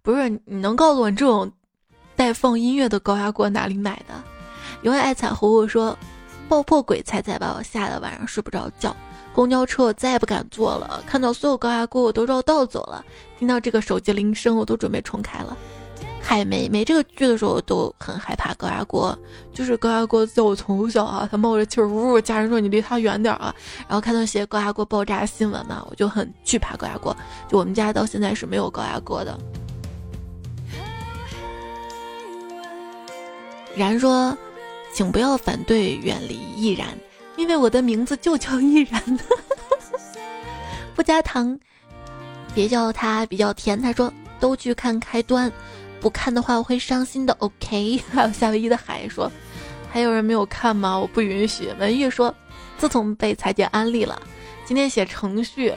[0.00, 1.52] 不是，你能告诉我你这种
[2.16, 4.14] 带放音乐的高压锅哪里买的？”
[4.82, 5.96] 因为爱彩虹我说
[6.48, 8.96] ：“爆破鬼彩彩把我吓得晚上睡不着觉，
[9.34, 13.04] 公交车我再也不敢坐了，看到所有高压锅我都绕道走了，
[13.38, 15.56] 听到这个手机铃声我都准备重开了。”
[16.22, 19.16] 还没没这个剧的时候都很害怕高压锅，
[19.52, 23.54] 就是高压锅在我从小啊，它冒着气儿，呜呜，家人说你离它远点儿啊。
[23.88, 27.14] 然后看到些高压锅爆炸新闻嘛，我就很惧怕高压锅。
[27.48, 29.38] 就我们家到现在是没有高压锅的。
[33.74, 34.36] 然说，
[34.94, 36.88] 请不要反对远离易然，
[37.36, 39.02] 因为我的名字就叫易然。
[40.94, 41.58] 不加糖，
[42.54, 43.80] 别叫它比较甜。
[43.80, 45.50] 他说都去看开端。
[46.02, 47.32] 不看的话我会伤心的。
[47.38, 49.30] OK， 还有夏威夷的海说，
[49.90, 50.98] 还有人没有看吗？
[50.98, 51.68] 我不允许。
[51.78, 52.34] 文玉说，
[52.76, 54.20] 自从被裁剪安利了，
[54.66, 55.72] 今天写程序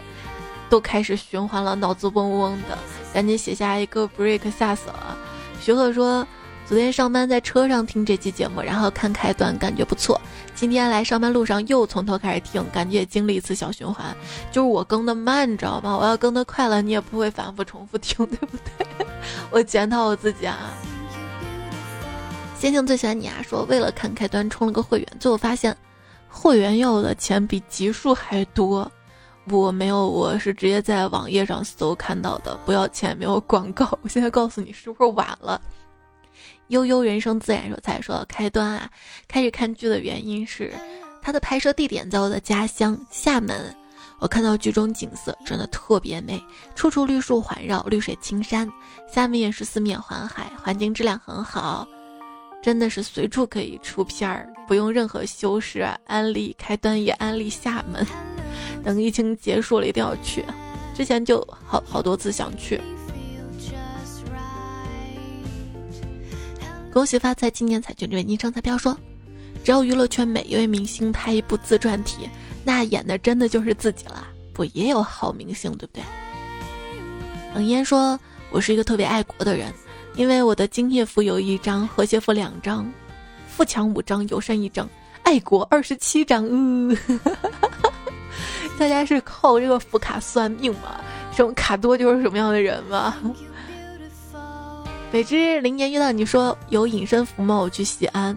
[0.69, 2.77] 都开始循环了，脑子嗡嗡的，
[3.13, 5.17] 赶紧写下一个 break，吓死了。
[5.61, 6.27] 徐鹤说。
[6.67, 10.19] 昨天上班在车上听这期节目，然后看开端，感觉不错。
[10.55, 14.03] 今天来上班路上又从头开始听，感觉也经历一次小循环。
[14.51, 15.95] 就是我更的慢，你知道吗？
[15.95, 19.05] 我要更的快了，你也不会反复重复听，对不对？
[19.51, 20.57] 我检讨我自己啊。
[22.57, 25.75] 仙境最喜欢你啊，说为了看开端充了个会员，最后发现
[26.27, 28.91] 会员要的钱比集数还多。
[29.51, 33.87] 我没有，我是直接在网页上搜看到的，不要钱，没有广告。
[34.01, 35.61] 我现在告诉你，是不是晚了？
[36.69, 38.89] 悠悠人生自然说才说开端啊，
[39.27, 40.73] 开始看剧的原因是，
[41.21, 43.75] 它的拍摄地点在我的家乡厦门。
[44.19, 46.41] 我看到剧中景色真的特别美，
[46.73, 48.67] 处处绿树环绕，绿水青山。
[49.11, 51.85] 厦门也是四面环海，环境质量很好，
[52.63, 55.85] 真的是随处可以出片儿，不用任何修饰。
[56.05, 58.07] 安利开端也安利厦门，
[58.83, 60.43] 等疫情结束了一定要去。
[60.95, 62.79] 之前就好好多次想去。
[66.95, 68.97] 恭喜发财，今年彩券这位昵称彩票说
[69.65, 72.29] ：“只要娱乐圈每一位明星拍一部自传体，
[72.63, 74.25] 那演的真的就是自己了。
[74.53, 76.01] 不也有好明星，对不对？”
[77.53, 78.17] 冷烟说
[78.49, 79.73] ：“我是一个特别爱国的人，
[80.15, 82.89] 因为我的敬业福有一张，和谐福两张，
[83.45, 84.89] 富强五张，友善一张，
[85.23, 86.45] 爱国二十七张。
[86.45, 86.97] 呃，
[88.79, 91.01] 大家是靠这个福卡算命吗？
[91.35, 93.17] 什么卡多就是什么样的人吗？”
[95.15, 97.55] 北之零年遇到你说有隐身符吗？
[97.55, 98.35] 我去西安，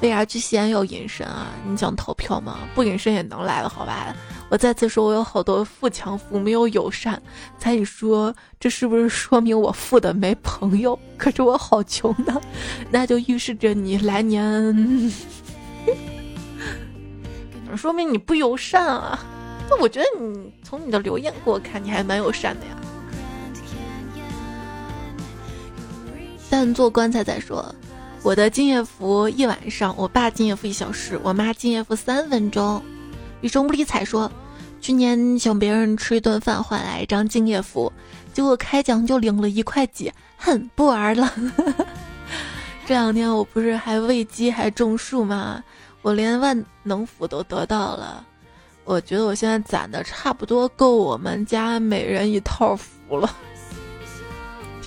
[0.00, 1.46] 为啥去西安要隐身啊？
[1.64, 2.58] 你想逃票吗？
[2.74, 4.12] 不隐身也能来了，好吧？
[4.50, 7.22] 我再次说，我有好多富强符，没有友善。
[7.60, 10.98] 猜你说这是不是说明我富的没朋友？
[11.16, 12.40] 可是我好穷呢，
[12.90, 15.12] 那就预示着你来年，
[17.76, 19.16] 说明你不友善啊？
[19.70, 22.72] 那我觉得你从你的留言给我看，你还蛮友善的呀。
[26.50, 27.74] 但做棺材再说，
[28.22, 32.82] 我的敬业福一晚上，我爸敬业福一小时，我妈敬业福三分钟。
[33.40, 34.30] 雨生不理睬说，
[34.80, 37.92] 去年请别人吃一顿饭换来一张敬业福，
[38.32, 41.32] 结果开奖就领了一块几，哼，不玩了。
[42.86, 45.62] 这两天我不是还喂鸡还种树吗？
[46.00, 48.24] 我连万能福都得到了，
[48.84, 53.36] 我觉得我现在攒的差不多够我们家每人一套福了。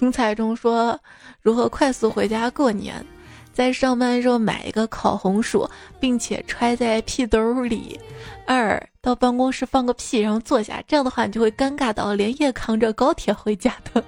[0.02, 1.00] 听彩中说。
[1.44, 3.06] 如何快速回家过年？
[3.54, 8.00] 在上班时候买一个烤红薯，并且揣在屁兜里。
[8.48, 14.04] 二到办公室放个屁，然后坐下，这样的话你就会尴尬到连夜扛着高铁回家的。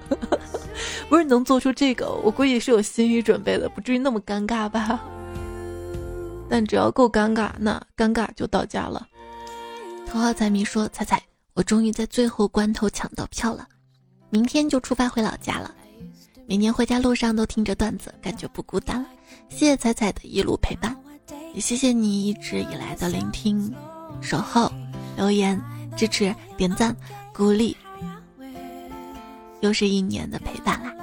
[1.10, 5.00] 不是能做出这个，我估计是有心理准备的，不至于那么尴尬吧？
[6.50, 9.08] 但只要够尴尬，那尴尬就到家了。
[10.08, 11.22] 头号彩迷说：“彩彩，
[11.54, 13.68] 我终于在最后关头抢到票了，
[14.32, 15.72] 明天就出发回老家了。”
[16.46, 19.06] 每年回家路上都听着段子，感觉不孤单。
[19.50, 20.96] 谢谢彩彩的一路陪伴，
[21.54, 23.74] 也谢谢你一直以来的聆听、
[24.22, 24.72] 守候、
[25.16, 25.60] 留言、
[25.96, 26.96] 支持、点赞、
[27.34, 27.76] 鼓励。
[29.62, 30.94] 又是一年的陪伴啦。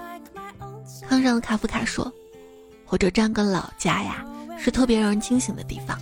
[1.09, 2.13] 康上的卡夫卡说
[2.85, 4.25] ：“火车站跟老家呀，
[4.59, 5.99] 是特别让人清醒的地方，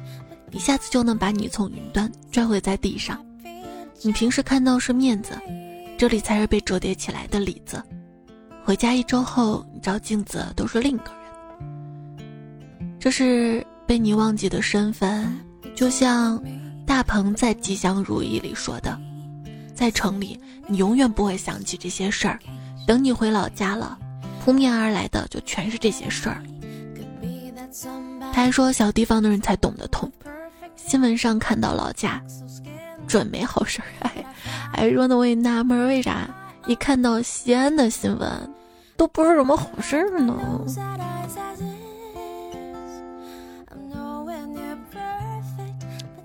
[0.51, 3.25] 一下子就能把你从云端拽回在地上。
[4.03, 5.41] 你平时看到是面子，
[5.97, 7.81] 这里才是被折叠起来的里子。”
[8.69, 12.19] 回家一周后，你照镜子都是另一个人。
[13.01, 15.41] 这是被你忘记的身份，
[15.75, 16.39] 就像
[16.87, 19.01] 大鹏在《吉祥如意》里说的，
[19.75, 22.39] 在城里你永远不会想起这些事儿，
[22.87, 23.99] 等你回老家了，
[24.45, 26.43] 扑面而来的就全是这些事儿。
[28.35, 30.13] 他还说，小地方的人才懂得痛。
[30.77, 32.23] 新闻上看到老家
[33.07, 34.27] 准没好事儿，哎，
[34.71, 36.29] 还说呢，我也纳闷为啥
[36.67, 38.29] 一看到西安的新闻，
[38.99, 40.35] 都不是什么好事儿呢？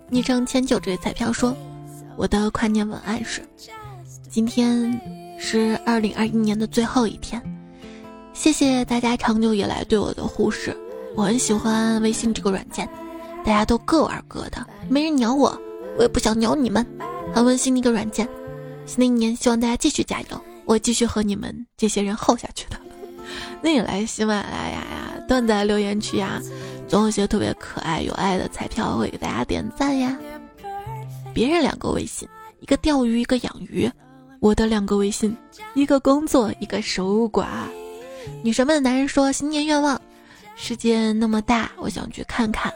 [0.10, 1.56] 昵称千九这位彩票说
[2.18, 3.42] ：“我的跨年文案是：
[4.28, 5.00] 今天
[5.40, 7.40] 是二零二一年的最后一天，
[8.34, 10.76] 谢谢大家长久以来对我的忽视。
[11.16, 12.90] 我很喜欢微信这个软件，
[13.46, 15.56] 大家都各玩各的，没人鸟我，
[15.96, 16.84] 我也不想鸟你们。
[17.36, 18.28] 很温馨的一个软件。
[18.88, 22.78] 新的一年，希望大家继续加油，我继续和你们这些人耗下去的。
[23.62, 26.42] 那你来喜马拉雅呀，段子留言区呀。”
[26.86, 30.16] 总有些特别可爱有爱的彩票会给大家点赞呀。
[31.34, 32.28] 别人两个微信，
[32.60, 33.90] 一个钓鱼，一个养鱼；
[34.40, 35.36] 我的两个微信，
[35.74, 37.48] 一个工作，一个守寡。
[38.44, 40.00] 女神们的男人说新年愿望：
[40.56, 42.72] 世界那么大，我想去看看，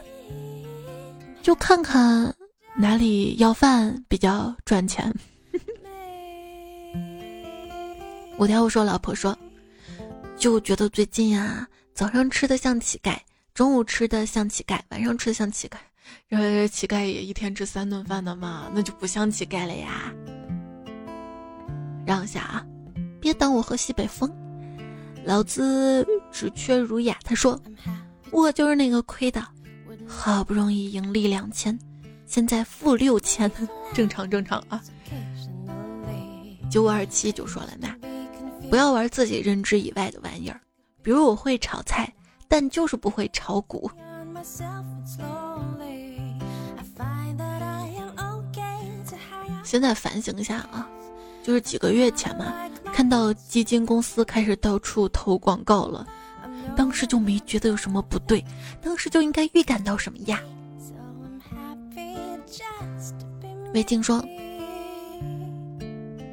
[1.40, 2.34] 就看看
[2.74, 5.14] 哪里要饭比较赚钱。
[8.38, 9.36] 五条我说老婆说，
[10.36, 13.16] 就觉得最近啊，早上吃的像乞丐。
[13.52, 15.76] 中午吃的像乞丐，晚上吃的像乞丐，
[16.28, 20.14] 然后乞丐也一天吃三顿饭的嘛，那就不像乞丐了呀。
[22.06, 22.64] 让一下啊，
[23.20, 24.32] 别挡我喝西北风，
[25.24, 27.18] 老子只缺儒雅。
[27.24, 27.60] 他说，
[28.30, 29.44] 我就是那个亏的，
[30.06, 31.76] 好不容易盈利两千，
[32.24, 33.50] 现在负六千，
[33.92, 34.80] 正常正常啊。
[36.70, 37.88] 九五二七就说了呢，
[38.68, 40.60] 不要玩自己认知以外的玩意儿，
[41.02, 42.12] 比如我会炒菜。
[42.50, 43.90] 但就是不会炒股。
[49.62, 50.88] 现在反省一下啊，
[51.42, 52.54] 就是几个月前嘛，
[52.90, 56.06] 看到基金公司开始到处投广告了，
[56.74, 58.42] 当时就没觉得有什么不对，
[58.80, 60.40] 当时就应该预感到什么呀？
[63.74, 64.24] 魏静说：“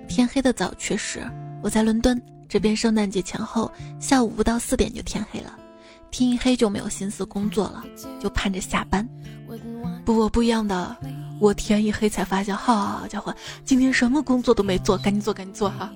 [0.07, 1.29] 天黑的早，确实，
[1.65, 5.57] 我在伦敦这边，圣诞节前后下午不到四点就天黑了。”
[6.11, 7.83] 天一黑就没有心思工作了，
[8.21, 9.03] 就盼着下班。
[10.05, 10.95] 不，我不一样的，
[11.41, 13.33] 我天一黑才发现，好家伙，
[13.65, 15.91] 今天什么工作都没做，赶紧做，赶紧做哈。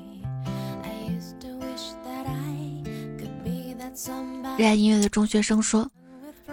[4.58, 5.88] 热爱音乐的中学生说：“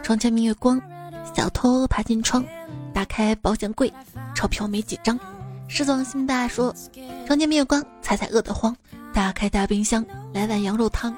[0.05, 0.79] 床前明月光，
[1.35, 2.45] 小偷爬进窗，
[2.93, 3.91] 打开保险柜，
[4.35, 5.19] 钞票没几张。”
[5.69, 6.73] 狮子王心大说
[7.27, 8.77] ：“床前明月光，彩彩饿得慌，
[9.17, 10.05] 打开大冰箱，
[10.35, 11.17] 来碗羊肉汤。”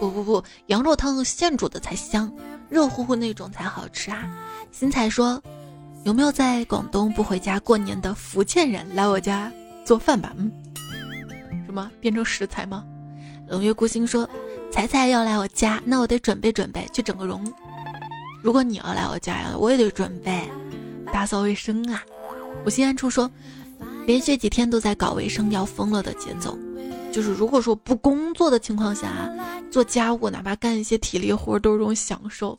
[0.00, 2.32] 不不不，羊肉汤现煮的才香，
[2.70, 4.26] 热乎乎那种才好吃啊！
[4.72, 5.38] 新彩说，
[6.04, 9.52] 有没有在广东不回家过年的福建人来我家
[9.84, 10.32] 做饭吧？
[10.38, 10.50] 嗯，
[11.66, 12.82] 什么变成食材吗？
[13.46, 14.26] 冷月孤星说，
[14.72, 17.44] 彩彩要来我家，那我得准备准备去整个容。
[18.42, 20.48] 如果你要来我家呀，我也得准备
[21.12, 22.02] 打扫卫生啊。
[22.64, 23.30] 我心安处说，
[24.06, 26.56] 连续几天都在搞卫生，要疯了的节奏。
[27.12, 29.30] 就是如果说不工作的情况下，
[29.70, 32.56] 做家务哪怕干一些体力活都是种享受。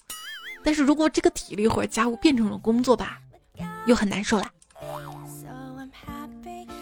[0.64, 3.18] 但是如果这个体力活、家务变成了工作吧，
[3.86, 4.52] 又很难受啦。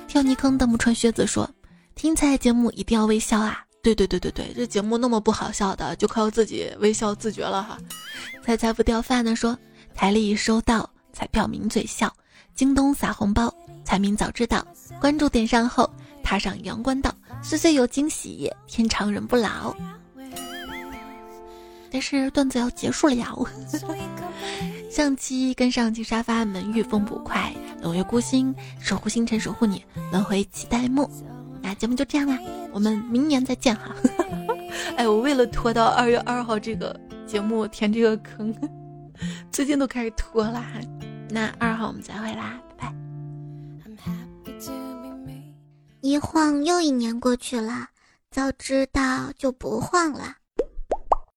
[0.07, 1.47] 跳泥坑的木穿靴子说
[1.93, 7.77] ：“听彩节目一定要微笑啊！”对对对对对，这节目那么不好笑的，就靠自己微笑自觉了哈。
[8.43, 9.57] 彩彩不掉饭的说
[9.93, 12.11] ：“台历收到，彩票抿嘴笑，
[12.55, 13.53] 京东撒红包，
[13.85, 14.65] 彩民早知道，
[14.99, 15.89] 关注点上后
[16.23, 19.75] 踏上阳关道。”岁岁有惊喜，天长人不老。
[21.89, 23.33] 但是段子要结束了呀！
[24.91, 31.09] 上期 跟上期沙发门遇风不快，冷月孤星守护星辰守护你，轮回期待木。
[31.61, 32.37] 那节目就这样啦，
[32.73, 33.95] 我们明年再见哈！
[34.97, 38.53] 哎，我为了拖到二月二号这个节目填这个坑，
[39.49, 40.65] 最近都开始拖啦。
[41.29, 42.59] 那二号我们再会啦。
[46.01, 47.89] 一晃又一年过去了，
[48.29, 50.35] 早知道就不晃了。